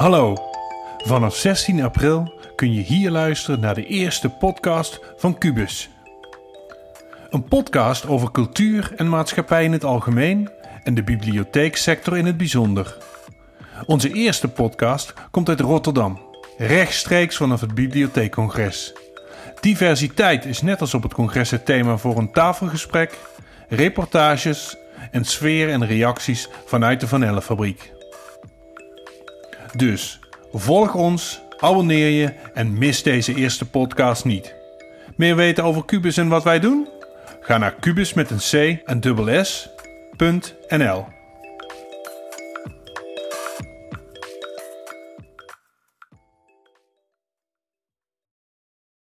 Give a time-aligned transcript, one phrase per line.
[0.00, 0.36] Hallo,
[1.04, 5.90] vanaf 16 april kun je hier luisteren naar de eerste podcast van Cubus.
[7.30, 10.50] Een podcast over cultuur en maatschappij in het algemeen
[10.82, 12.96] en de bibliotheeksector in het bijzonder.
[13.86, 16.20] Onze eerste podcast komt uit Rotterdam,
[16.58, 18.92] rechtstreeks vanaf het Bibliotheekcongres.
[19.60, 23.18] Diversiteit is net als op het congres het thema voor een tafelgesprek,
[23.68, 24.76] reportages
[25.10, 27.92] en sfeer en reacties vanuit de Van Elle fabriek.
[29.76, 30.18] Dus
[30.52, 34.54] volg ons, abonneer je en mis deze eerste podcast niet.
[35.16, 36.88] Meer weten over Cubus en wat wij doen?
[37.40, 41.19] Ga naar kubus met een C en dubbel S.nl